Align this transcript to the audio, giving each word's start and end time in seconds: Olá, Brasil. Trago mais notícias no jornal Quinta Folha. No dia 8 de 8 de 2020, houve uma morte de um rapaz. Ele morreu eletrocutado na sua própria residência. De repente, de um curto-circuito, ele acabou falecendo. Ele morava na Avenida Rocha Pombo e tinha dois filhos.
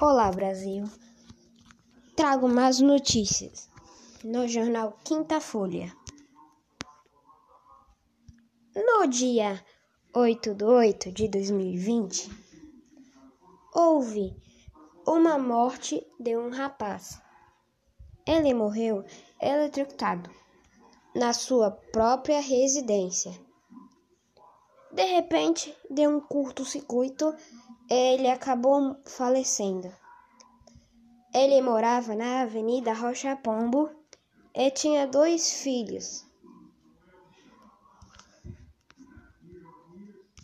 Olá, 0.00 0.30
Brasil. 0.30 0.84
Trago 2.14 2.48
mais 2.48 2.78
notícias 2.78 3.68
no 4.22 4.46
jornal 4.46 4.96
Quinta 5.02 5.40
Folha. 5.40 5.92
No 8.76 9.08
dia 9.08 9.60
8 10.14 10.54
de 10.54 10.64
8 10.64 11.10
de 11.10 11.26
2020, 11.26 12.30
houve 13.74 14.36
uma 15.04 15.36
morte 15.36 16.06
de 16.20 16.36
um 16.36 16.48
rapaz. 16.48 17.20
Ele 18.24 18.54
morreu 18.54 19.04
eletrocutado 19.42 20.30
na 21.12 21.32
sua 21.32 21.72
própria 21.72 22.38
residência. 22.38 23.32
De 24.98 25.04
repente, 25.04 25.72
de 25.88 26.08
um 26.08 26.18
curto-circuito, 26.18 27.32
ele 27.88 28.28
acabou 28.28 28.96
falecendo. 29.06 29.88
Ele 31.32 31.62
morava 31.62 32.16
na 32.16 32.40
Avenida 32.40 32.92
Rocha 32.92 33.36
Pombo 33.36 33.88
e 34.52 34.68
tinha 34.72 35.06
dois 35.06 35.62
filhos. 35.62 36.26